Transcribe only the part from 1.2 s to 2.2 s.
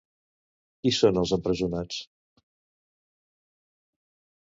els empresonats?